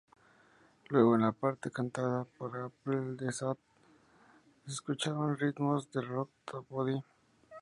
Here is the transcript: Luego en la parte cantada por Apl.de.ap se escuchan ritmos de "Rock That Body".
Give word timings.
Luego 0.89 1.13
en 1.13 1.21
la 1.21 1.31
parte 1.31 1.69
cantada 1.69 2.23
por 2.39 2.57
Apl.de.ap 2.57 3.59
se 4.65 4.71
escuchan 4.71 5.37
ritmos 5.37 5.91
de 5.91 6.01
"Rock 6.01 6.31
That 6.47 6.63
Body". 6.71 7.03